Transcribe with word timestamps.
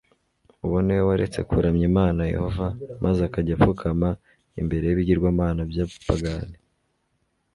uwo 0.65 0.77
ni 0.85 0.93
we 0.97 1.01
waretse 1.07 1.39
kuramya 1.49 1.83
imana 1.91 2.21
yehova 2.33 2.67
maze 3.03 3.19
akajya 3.27 3.53
apfukama 3.55 4.09
imbere 4.61 4.83
y'ibigirwamana 4.87 5.61
by'abapagani 5.69 6.57